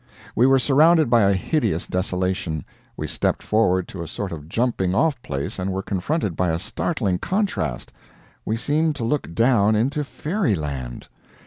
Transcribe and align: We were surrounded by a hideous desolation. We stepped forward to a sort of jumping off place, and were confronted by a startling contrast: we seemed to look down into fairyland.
We 0.35 0.47
were 0.47 0.57
surrounded 0.57 1.11
by 1.11 1.21
a 1.29 1.33
hideous 1.33 1.85
desolation. 1.85 2.65
We 2.97 3.05
stepped 3.05 3.43
forward 3.43 3.87
to 3.89 4.01
a 4.01 4.07
sort 4.07 4.31
of 4.31 4.49
jumping 4.49 4.95
off 4.95 5.21
place, 5.21 5.59
and 5.59 5.71
were 5.71 5.83
confronted 5.83 6.35
by 6.35 6.49
a 6.49 6.57
startling 6.57 7.19
contrast: 7.19 7.93
we 8.43 8.57
seemed 8.57 8.95
to 8.95 9.03
look 9.03 9.31
down 9.35 9.75
into 9.75 10.03
fairyland. 10.03 11.05